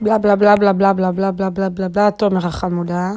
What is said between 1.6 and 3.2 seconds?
בלה בלה תומר החמודה.